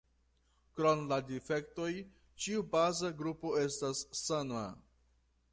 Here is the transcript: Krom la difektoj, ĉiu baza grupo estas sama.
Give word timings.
Krom 0.79 1.03
la 1.11 1.19
difektoj, 1.27 1.91
ĉiu 2.45 2.65
baza 2.77 3.15
grupo 3.23 3.55
estas 3.67 4.05
sama. 4.25 4.69